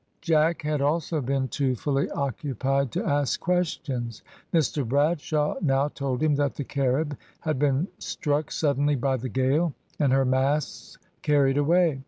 [0.21, 4.23] Jack had also been too fully occupied to ask questions.
[4.51, 9.75] Mr Bradshaw now told him that the Carib had been struck suddenly by the gale,
[9.99, 11.99] and her masts carried away.